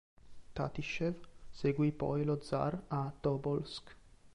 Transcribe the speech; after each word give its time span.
Tatiscev 0.55 1.27
seguì 1.51 1.91
poi 1.91 2.23
lo 2.25 2.39
zar 2.41 2.85
a 2.87 3.13
Tobol'sk. 3.21 3.95